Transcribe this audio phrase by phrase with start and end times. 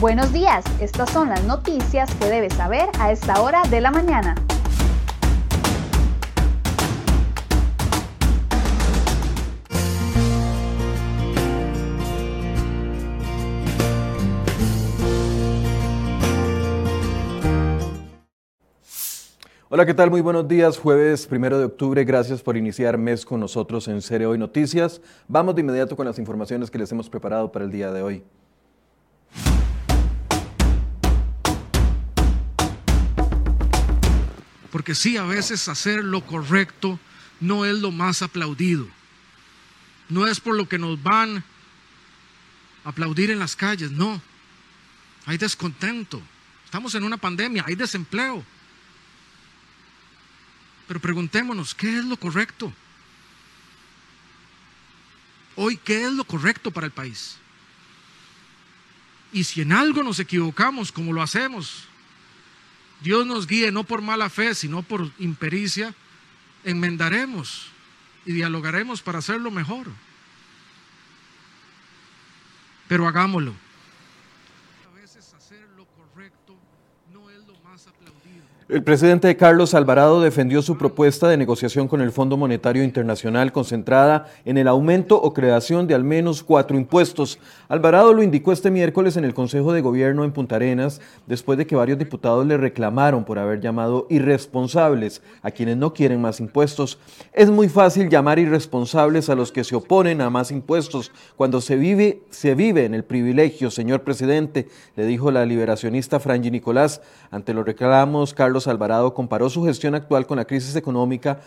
[0.00, 4.36] Buenos días, estas son las noticias que debes saber a esta hora de la mañana.
[19.68, 20.10] Hola, ¿qué tal?
[20.12, 20.78] Muy buenos días.
[20.78, 22.04] Jueves primero de octubre.
[22.04, 25.00] Gracias por iniciar mes con nosotros en Serie Hoy Noticias.
[25.26, 28.24] Vamos de inmediato con las informaciones que les hemos preparado para el día de hoy.
[34.70, 36.98] Porque sí, a veces hacer lo correcto
[37.40, 38.86] no es lo más aplaudido.
[40.08, 41.38] No es por lo que nos van
[42.84, 44.20] a aplaudir en las calles, no.
[45.26, 46.20] Hay descontento.
[46.64, 48.44] Estamos en una pandemia, hay desempleo.
[50.86, 52.72] Pero preguntémonos, ¿qué es lo correcto?
[55.56, 57.36] Hoy, ¿qué es lo correcto para el país?
[59.32, 61.84] Y si en algo nos equivocamos, como lo hacemos,
[63.00, 65.94] Dios nos guíe no por mala fe, sino por impericia,
[66.64, 67.68] enmendaremos
[68.26, 69.88] y dialogaremos para hacerlo mejor.
[72.88, 73.54] Pero hagámoslo.
[78.68, 84.26] El presidente Carlos Alvarado defendió su propuesta de negociación con el Fondo Monetario Internacional concentrada
[84.44, 87.38] en el aumento o creación de al menos cuatro impuestos.
[87.70, 91.66] Alvarado lo indicó este miércoles en el Consejo de Gobierno en Punta Arenas, después de
[91.66, 96.98] que varios diputados le reclamaron por haber llamado irresponsables a quienes no quieren más impuestos.
[97.32, 101.76] Es muy fácil llamar irresponsables a los que se oponen a más impuestos cuando se
[101.76, 107.00] vive, se vive en el privilegio, señor presidente, le dijo la liberacionista Franji Nicolás.
[107.30, 111.40] Ante los reclamos, Carlos Alvarado comparó su gestión actual con la crisis económica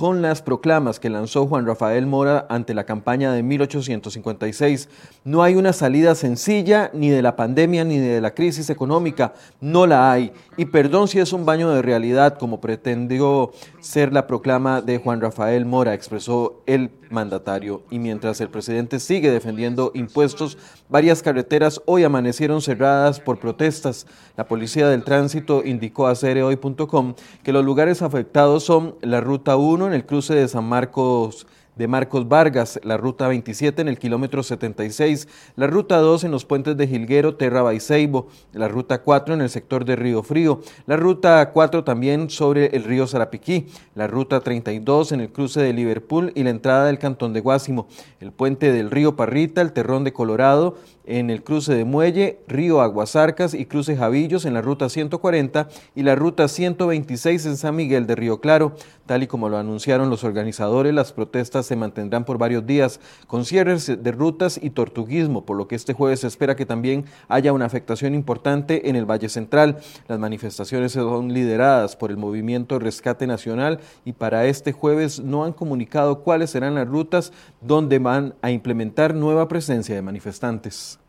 [0.00, 4.88] con las proclamas que lanzó Juan Rafael Mora ante la campaña de 1856.
[5.24, 9.86] No hay una salida sencilla ni de la pandemia ni de la crisis económica, no
[9.86, 10.32] la hay.
[10.56, 15.20] Y perdón si es un baño de realidad como pretendió ser la proclama de Juan
[15.20, 17.82] Rafael Mora, expresó el mandatario.
[17.90, 20.56] Y mientras el presidente sigue defendiendo impuestos,
[20.88, 24.06] varias carreteras hoy amanecieron cerradas por protestas.
[24.36, 29.88] La Policía del Tránsito indicó a cereoy.com que los lugares afectados son la Ruta 1
[29.88, 31.46] en el cruce de San Marcos
[31.80, 35.26] de Marcos Vargas, la ruta 27 en el kilómetro 76,
[35.56, 39.48] la ruta 2 en los puentes de Gilguero, Terra Baiseibo, la ruta 4 en el
[39.48, 45.12] sector de Río Frío, la ruta 4 también sobre el río Zarapiquí, la ruta 32
[45.12, 47.88] en el cruce de Liverpool y la entrada del cantón de Guásimo,
[48.20, 50.76] el puente del río Parrita, el Terrón de Colorado,
[51.10, 56.04] en el cruce de Muelle, Río Aguasarcas y cruce Javillos en la ruta 140 y
[56.04, 58.76] la ruta 126 en San Miguel de Río Claro.
[59.06, 63.44] Tal y como lo anunciaron los organizadores, las protestas se mantendrán por varios días con
[63.44, 67.52] cierres de rutas y tortuguismo, por lo que este jueves se espera que también haya
[67.52, 69.78] una afectación importante en el Valle Central.
[70.06, 75.54] Las manifestaciones son lideradas por el movimiento Rescate Nacional y para este jueves no han
[75.54, 80.99] comunicado cuáles serán las rutas donde van a implementar nueva presencia de manifestantes.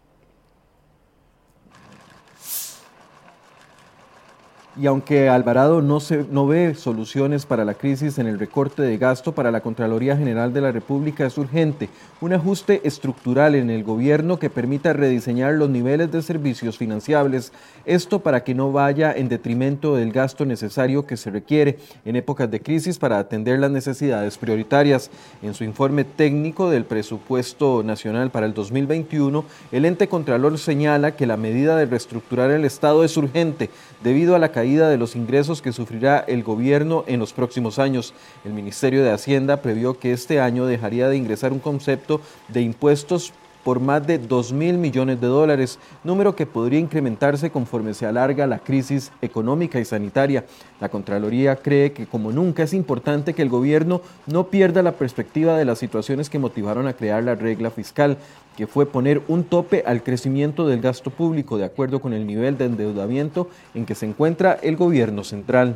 [4.78, 8.98] Y aunque Alvarado no, se, no ve soluciones para la crisis en el recorte de
[8.98, 11.90] gasto para la Contraloría General de la República, es urgente
[12.22, 17.52] un ajuste estructural en el gobierno que permita rediseñar los niveles de servicios financiables,
[17.84, 22.50] esto para que no vaya en detrimento del gasto necesario que se requiere en épocas
[22.52, 25.10] de crisis para atender las necesidades prioritarias.
[25.42, 31.26] En su informe técnico del presupuesto nacional para el 2021, el ente Contralor señala que
[31.26, 33.72] la medida de reestructurar el Estado es urgente
[34.04, 38.14] debido a la caída de los ingresos que sufrirá el gobierno en los próximos años.
[38.46, 43.34] El Ministerio de Hacienda previó que este año dejaría de ingresar un concepto de impuestos
[43.64, 48.48] por más de 2 mil millones de dólares, número que podría incrementarse conforme se alarga
[48.48, 50.46] la crisis económica y sanitaria.
[50.80, 55.58] La Contraloría cree que como nunca es importante que el gobierno no pierda la perspectiva
[55.58, 58.18] de las situaciones que motivaron a crear la regla fiscal,
[58.58, 62.58] que fue poner un tope al crecimiento del gasto público de acuerdo con el nivel
[62.58, 65.76] de endeudamiento en que se encuentra el gobierno central.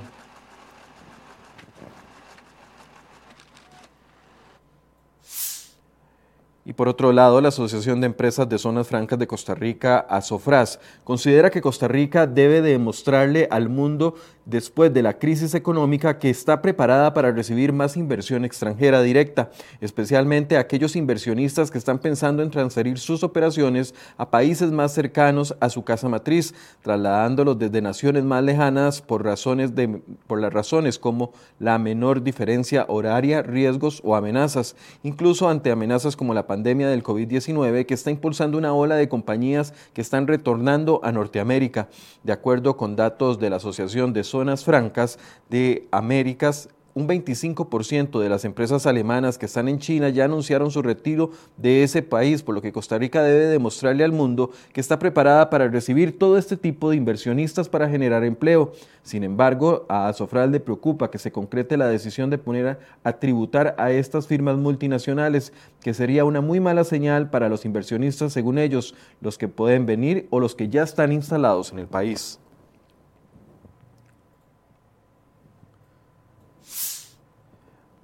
[6.68, 10.80] Y por otro lado, la Asociación de Empresas de Zonas Francas de Costa Rica, ASOFRAS,
[11.04, 14.16] considera que Costa Rica debe demostrarle al mundo
[14.46, 20.58] después de la crisis económica que está preparada para recibir más inversión extranjera directa, especialmente
[20.58, 25.84] aquellos inversionistas que están pensando en transferir sus operaciones a países más cercanos a su
[25.84, 31.78] casa matriz, trasladándolos desde naciones más lejanas por, razones de, por las razones como la
[31.78, 37.86] menor diferencia horaria, riesgos o amenazas, incluso ante amenazas como la pandemia pandemia del COVID-19
[37.86, 41.90] que está impulsando una ola de compañías que están retornando a Norteamérica.
[42.24, 45.20] De acuerdo con datos de la Asociación de Zonas Francas
[45.50, 50.82] de Américas, un 25% de las empresas alemanas que están en China ya anunciaron su
[50.82, 54.98] retiro de ese país, por lo que Costa Rica debe demostrarle al mundo que está
[54.98, 58.72] preparada para recibir todo este tipo de inversionistas para generar empleo.
[59.04, 63.76] Sin embargo, a Azofral le preocupa que se concrete la decisión de poner a, tributar
[63.78, 65.52] a estas firmas multinacionales,
[65.82, 70.28] que sería una muy mala señal para los inversionistas, según ellos, los que pueden venir
[70.30, 72.40] o los que ya están instalados en el país.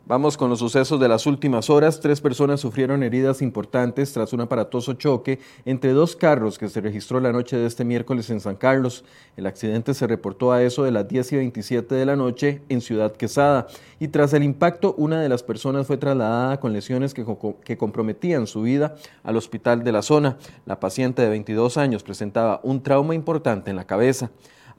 [0.07, 1.99] Vamos con los sucesos de las últimas horas.
[1.99, 7.19] Tres personas sufrieron heridas importantes tras un aparatoso choque entre dos carros que se registró
[7.19, 9.05] la noche de este miércoles en San Carlos.
[9.37, 12.81] El accidente se reportó a eso de las 10 y 27 de la noche en
[12.81, 13.67] Ciudad Quesada
[13.99, 17.23] y tras el impacto una de las personas fue trasladada con lesiones que,
[17.63, 20.37] que comprometían su vida al hospital de la zona.
[20.65, 24.31] La paciente de 22 años presentaba un trauma importante en la cabeza.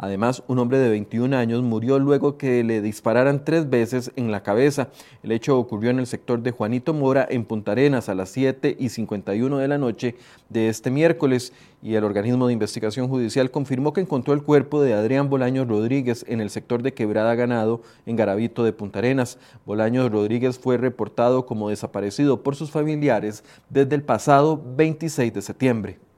[0.02, 4.42] Además, un hombre de 21 años murió luego que le dispararan tres veces en la
[4.42, 4.88] cabeza.
[5.22, 8.76] El hecho ocurrió en el sector de Juanito Mora, en Punta Arenas, a las 7
[8.80, 10.16] y 51 de la noche
[10.48, 11.52] de este miércoles.
[11.84, 16.24] Y el organismo de investigación judicial confirmó que encontró el cuerpo de Adrián Bolaños Rodríguez
[16.26, 19.38] en el sector de Quebrada Ganado, en Garavito de Punta Arenas.
[19.64, 26.11] Bolaños Rodríguez fue reportado como desaparecido por sus familiares desde el pasado 26 de septiembre.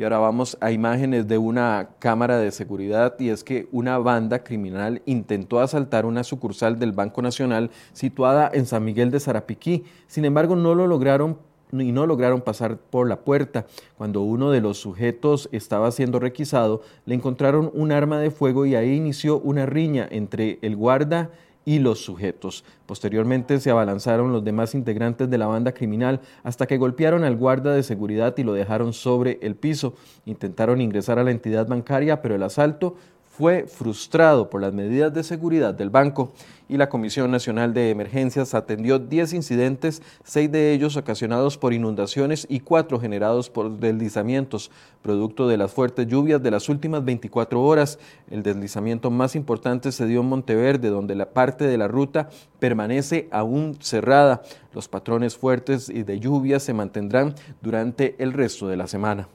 [0.00, 4.42] Y ahora vamos a imágenes de una cámara de seguridad y es que una banda
[4.42, 9.84] criminal intentó asaltar una sucursal del Banco Nacional situada en San Miguel de Zarapiquí.
[10.06, 11.36] Sin embargo, no lo lograron
[11.70, 13.66] y no lograron pasar por la puerta.
[13.98, 18.76] Cuando uno de los sujetos estaba siendo requisado, le encontraron un arma de fuego y
[18.76, 21.30] ahí inició una riña entre el guarda
[21.70, 22.64] y los sujetos.
[22.84, 27.72] Posteriormente se abalanzaron los demás integrantes de la banda criminal hasta que golpearon al guarda
[27.72, 29.94] de seguridad y lo dejaron sobre el piso.
[30.26, 32.96] Intentaron ingresar a la entidad bancaria, pero el asalto
[33.40, 36.30] fue frustrado por las medidas de seguridad del banco
[36.68, 42.46] y la Comisión Nacional de Emergencias atendió 10 incidentes, seis de ellos ocasionados por inundaciones
[42.50, 44.70] y cuatro generados por deslizamientos,
[45.00, 47.98] producto de las fuertes lluvias de las últimas 24 horas.
[48.30, 52.28] El deslizamiento más importante se dio en Monteverde, donde la parte de la ruta
[52.58, 54.42] permanece aún cerrada.
[54.74, 59.28] Los patrones fuertes y de lluvia se mantendrán durante el resto de la semana.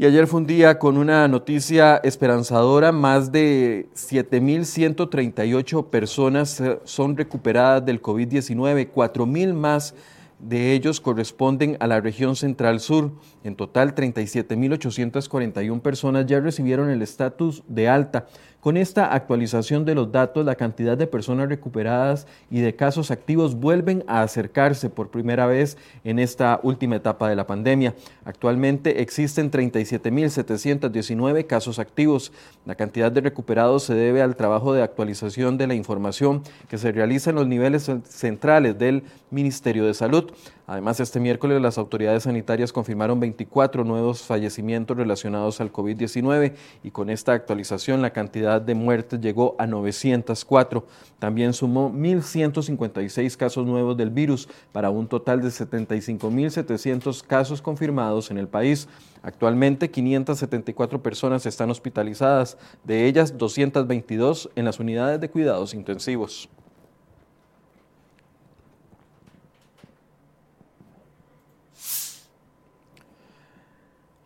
[0.00, 2.90] Y ayer fue un día con una noticia esperanzadora.
[2.90, 9.94] Más de 7.138 personas eh, son recuperadas del COVID-19, 4.000 más
[10.38, 13.12] de ellos corresponden a la región central sur.
[13.44, 18.26] En total, 37.841 personas ya recibieron el estatus de alta.
[18.60, 23.54] Con esta actualización de los datos, la cantidad de personas recuperadas y de casos activos
[23.54, 27.94] vuelven a acercarse por primera vez en esta última etapa de la pandemia.
[28.22, 32.32] Actualmente existen 37.719 casos activos.
[32.66, 36.92] La cantidad de recuperados se debe al trabajo de actualización de la información que se
[36.92, 40.32] realiza en los niveles centrales del Ministerio de Salud.
[40.70, 46.52] Además, este miércoles las autoridades sanitarias confirmaron 24 nuevos fallecimientos relacionados al COVID-19
[46.84, 50.86] y con esta actualización la cantidad de muertes llegó a 904.
[51.18, 58.38] También sumó 1.156 casos nuevos del virus para un total de 75.700 casos confirmados en
[58.38, 58.86] el país.
[59.24, 66.48] Actualmente 574 personas están hospitalizadas, de ellas 222 en las unidades de cuidados intensivos.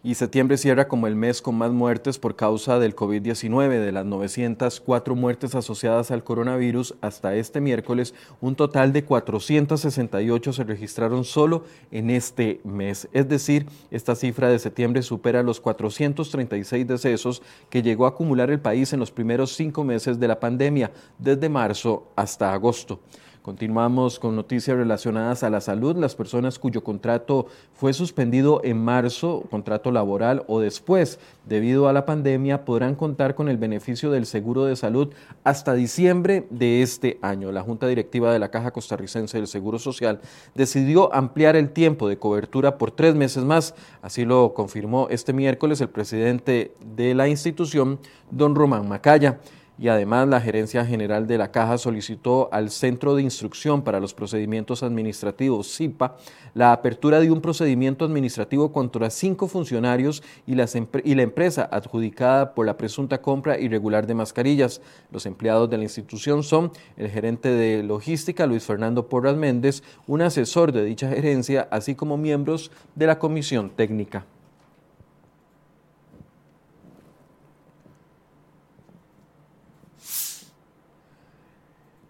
[0.05, 3.81] Y septiembre cierra como el mes con más muertes por causa del COVID-19.
[3.81, 10.65] De las 904 muertes asociadas al coronavirus hasta este miércoles, un total de 468 se
[10.65, 13.09] registraron solo en este mes.
[13.13, 18.61] Es decir, esta cifra de septiembre supera los 436 decesos que llegó a acumular el
[18.61, 23.01] país en los primeros cinco meses de la pandemia, desde marzo hasta agosto.
[23.45, 25.99] Continuamos con noticias relacionadas a la salud.
[25.99, 32.07] Las personas cuyo contrato fue suspendido en marzo, contrato laboral o después, debido a la
[32.07, 35.13] pandemia, podrán contar con el beneficio del seguro de salud
[35.45, 37.53] hasta diciembre de este año.
[37.53, 40.23] La Junta Directiva de la Caja Costarricense del Seguro Social
[40.55, 43.75] decidió ampliar el tiempo de cobertura por tres meses más.
[44.01, 47.99] Así lo confirmó este miércoles el presidente de la institución,
[48.31, 49.39] don Román Macaya.
[49.79, 54.15] Y además la Gerencia General de la Caja solicitó al Centro de Instrucción para los
[54.15, 56.17] Procedimientos Administrativos, CIPA,
[56.55, 62.67] la apertura de un procedimiento administrativo contra cinco funcionarios y, y la empresa adjudicada por
[62.67, 64.81] la presunta compra irregular de mascarillas.
[65.11, 70.23] Los empleados de la institución son el gerente de logística, Luis Fernando Porras Méndez, un
[70.23, 74.25] asesor de dicha gerencia, así como miembros de la comisión técnica.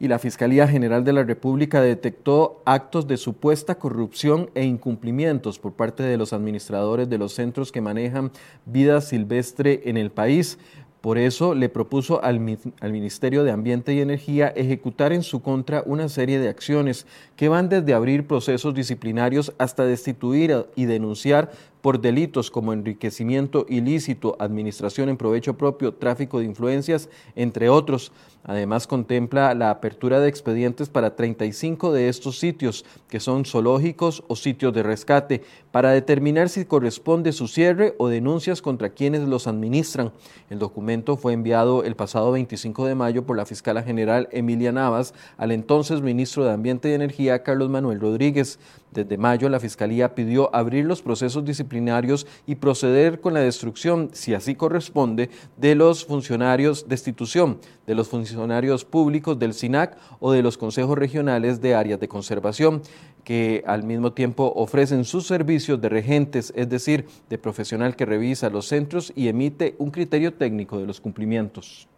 [0.04, 5.72] Y la Fiscalía General de la República detectó actos de supuesta corrupción e incumplimientos por
[5.72, 8.30] parte de los administradores de los centros que manejan
[8.66, 10.58] vida silvestre en el país.
[11.00, 16.10] Por eso le propuso al, Ministerio de Ambiente y Energía ejecutar en su contra una
[16.10, 21.50] serie de acciones que van desde abrir procesos disciplinarios hasta destituir y denunciar
[21.84, 28.10] por delitos como enriquecimiento ilícito, administración en provecho propio, tráfico de influencias, entre otros.
[28.42, 34.36] Además, contempla la apertura de expedientes para 35 de estos sitios, que son zoológicos o
[34.36, 40.12] sitios de rescate, para determinar si corresponde su cierre o denuncias contra quienes los administran.
[40.48, 45.12] El documento fue enviado el pasado 25 de mayo por la fiscala general Emilia Navas
[45.36, 48.58] al entonces ministro de Ambiente y Energía, Carlos Manuel Rodríguez.
[48.94, 54.34] Desde mayo, la Fiscalía pidió abrir los procesos disciplinarios y proceder con la destrucción, si
[54.34, 57.58] así corresponde, de los funcionarios, destitución
[57.88, 62.82] de los funcionarios públicos del SINAC o de los consejos regionales de áreas de conservación
[63.24, 68.48] que al mismo tiempo ofrecen sus servicios de regentes, es decir, de profesional que revisa
[68.48, 71.88] los centros y emite un criterio técnico de los cumplimientos.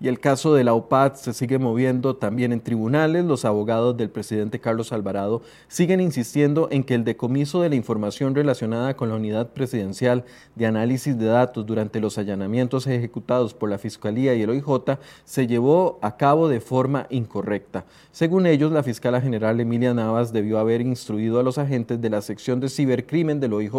[0.00, 3.24] Y el caso de la OPAD se sigue moviendo también en tribunales.
[3.24, 8.32] Los abogados del presidente Carlos Alvarado siguen insistiendo en que el decomiso de la información
[8.36, 10.24] relacionada con la unidad presidencial
[10.54, 15.48] de análisis de datos durante los allanamientos ejecutados por la Fiscalía y el OIJ se
[15.48, 17.84] llevó a cabo de forma incorrecta.
[18.12, 22.22] Según ellos, la fiscala general Emilia Navas debió haber instruido a los agentes de la
[22.22, 23.74] sección de cibercrimen del OIJ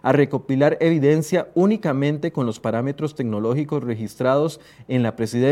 [0.00, 5.49] a recopilar evidencia únicamente con los parámetros tecnológicos registrados en la presidencia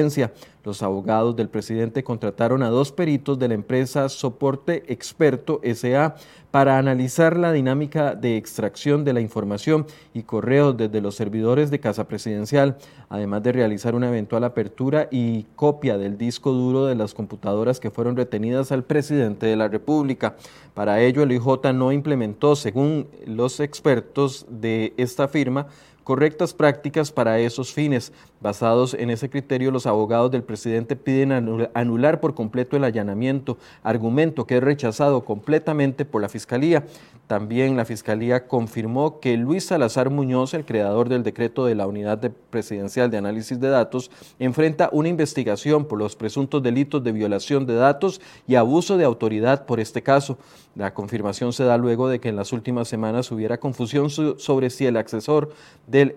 [0.65, 6.15] los abogados del presidente contrataron a dos peritos de la empresa Soporte Experto SA
[6.51, 11.81] para analizar la dinámica de extracción de la información y correos desde los servidores de
[11.81, 12.77] Casa Presidencial,
[13.09, 17.91] además de realizar una eventual apertura y copia del disco duro de las computadoras que
[17.91, 20.37] fueron retenidas al presidente de la República.
[20.75, 25.67] Para ello, el IJ no implementó, según los expertos de esta firma,
[26.09, 28.15] correctas prácticas para esos fines.
[28.41, 31.33] Basados en ese criterio, los abogados del presidente piden
[31.75, 36.87] anular por completo el allanamiento, argumento que es rechazado completamente por la Fiscalía.
[37.29, 42.19] También la Fiscalía confirmó que Luis Salazar Muñoz, el creador del decreto de la Unidad
[42.49, 47.75] Presidencial de Análisis de Datos, enfrenta una investigación por los presuntos delitos de violación de
[47.75, 50.39] datos y abuso de autoridad por este caso.
[50.75, 54.87] La confirmación se da luego de que en las últimas semanas hubiera confusión sobre si
[54.87, 55.53] el accesor
[55.87, 56.17] del,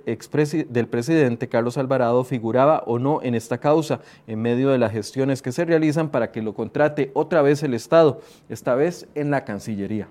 [0.69, 5.41] del presidente Carlos Alvarado figuraba o no en esta causa en medio de las gestiones
[5.41, 9.43] que se realizan para que lo contrate otra vez el Estado, esta vez en la
[9.43, 10.07] Cancillería.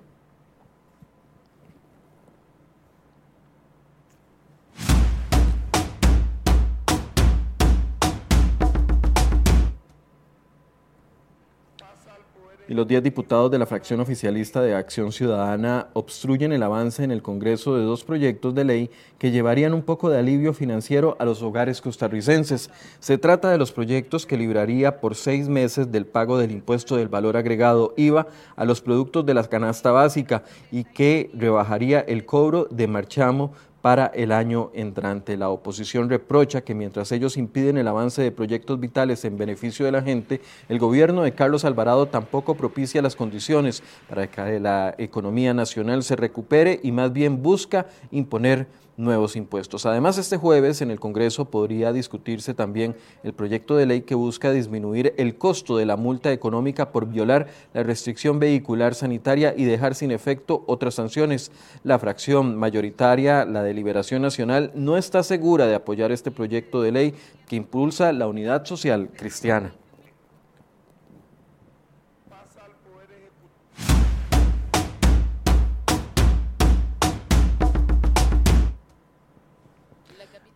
[12.71, 17.11] Y los 10 diputados de la fracción oficialista de Acción Ciudadana obstruyen el avance en
[17.11, 21.25] el Congreso de dos proyectos de ley que llevarían un poco de alivio financiero a
[21.25, 22.69] los hogares costarricenses.
[23.01, 27.09] Se trata de los proyectos que libraría por seis meses del pago del impuesto del
[27.09, 32.69] valor agregado IVA a los productos de la canasta básica y que rebajaría el cobro
[32.71, 33.51] de marchamo
[33.81, 35.37] para el año entrante.
[35.37, 39.91] La oposición reprocha que mientras ellos impiden el avance de proyectos vitales en beneficio de
[39.91, 45.53] la gente, el gobierno de Carlos Alvarado tampoco propicia las condiciones para que la economía
[45.53, 49.85] nacional se recupere y más bien busca imponer nuevos impuestos.
[49.85, 54.51] Además, este jueves en el Congreso podría discutirse también el proyecto de ley que busca
[54.51, 59.95] disminuir el costo de la multa económica por violar la restricción vehicular sanitaria y dejar
[59.95, 61.51] sin efecto otras sanciones.
[61.83, 66.91] La fracción mayoritaria, la de Liberación Nacional, no está segura de apoyar este proyecto de
[66.91, 67.13] ley
[67.47, 69.73] que impulsa la unidad social cristiana.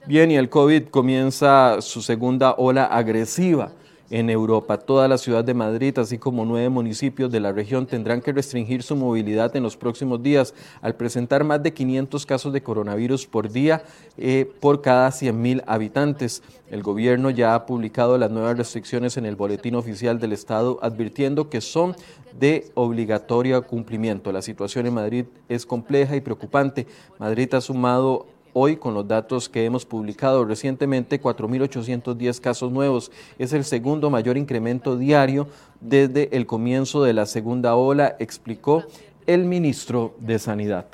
[0.07, 3.72] Bien, y el COVID comienza su segunda ola agresiva
[4.09, 4.77] en Europa.
[4.77, 8.83] Toda la ciudad de Madrid, así como nueve municipios de la región, tendrán que restringir
[8.83, 13.51] su movilidad en los próximos días al presentar más de 500 casos de coronavirus por
[13.51, 13.83] día
[14.17, 16.43] eh, por cada 100.000 habitantes.
[16.69, 21.50] El gobierno ya ha publicado las nuevas restricciones en el boletín oficial del Estado, advirtiendo
[21.50, 21.95] que son
[22.39, 24.31] de obligatorio cumplimiento.
[24.31, 26.88] La situación en Madrid es compleja y preocupante.
[27.17, 33.12] Madrid ha sumado Hoy, con los datos que hemos publicado recientemente, 4.810 casos nuevos.
[33.38, 35.50] Es el segundo mayor incremento diario
[35.81, 38.85] desde el comienzo de la segunda ola, explicó
[39.27, 40.85] el ministro de Sanidad.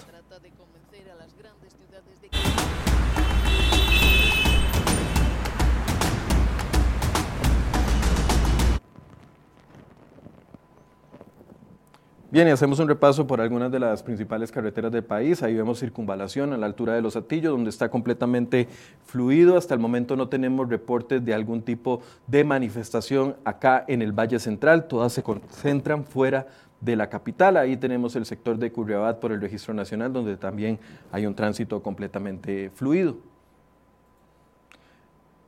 [12.31, 15.43] Bien, y hacemos un repaso por algunas de las principales carreteras del país.
[15.43, 18.69] Ahí vemos circunvalación a la altura de los Atillos, donde está completamente
[19.03, 19.57] fluido.
[19.57, 24.39] Hasta el momento no tenemos reportes de algún tipo de manifestación acá en el Valle
[24.39, 24.87] Central.
[24.87, 26.47] Todas se concentran fuera
[26.79, 27.57] de la capital.
[27.57, 30.79] Ahí tenemos el sector de Curriabat por el Registro Nacional, donde también
[31.11, 33.17] hay un tránsito completamente fluido.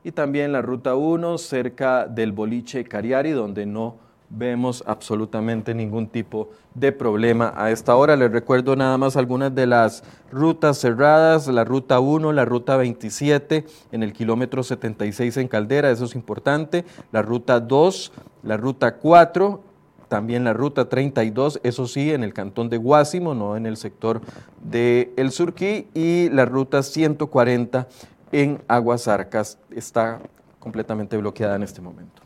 [0.02, 4.03] Y también la Ruta 1 cerca del boliche Cariari, donde no
[4.36, 8.16] vemos absolutamente ningún tipo de problema a esta hora.
[8.16, 13.64] Les recuerdo nada más algunas de las rutas cerradas, la ruta 1, la ruta 27
[13.92, 18.12] en el kilómetro 76 en Caldera, eso es importante, la ruta 2,
[18.42, 19.60] la ruta 4,
[20.08, 24.20] también la ruta 32, eso sí, en el cantón de Guásimo, no en el sector
[24.62, 27.88] de El Surquí, y la ruta 140
[28.32, 30.20] en Aguasarcas está
[30.58, 32.22] completamente bloqueada en este momento.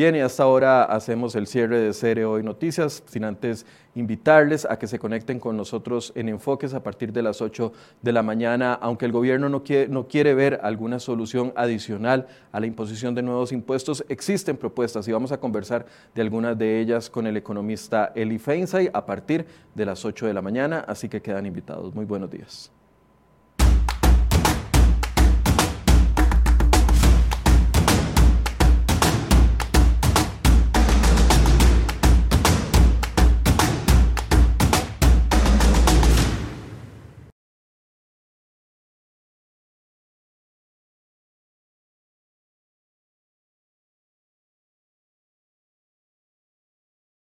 [0.00, 4.78] Bien, y hasta ahora hacemos el cierre de Cere Hoy Noticias, sin antes invitarles a
[4.78, 8.72] que se conecten con nosotros en Enfoques a partir de las 8 de la mañana,
[8.72, 13.20] aunque el gobierno no quiere, no quiere ver alguna solución adicional a la imposición de
[13.20, 15.84] nuevos impuestos, existen propuestas y vamos a conversar
[16.14, 20.32] de algunas de ellas con el economista Eli Feinsay a partir de las 8 de
[20.32, 21.94] la mañana, así que quedan invitados.
[21.94, 22.72] Muy buenos días.